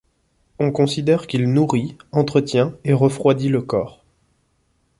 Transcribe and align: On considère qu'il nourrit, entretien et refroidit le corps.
On 0.57 0.71
considère 0.71 1.27
qu'il 1.27 1.53
nourrit, 1.53 1.95
entretien 2.11 2.73
et 2.83 2.91
refroidit 2.91 3.49
le 3.49 3.61
corps. 3.61 4.03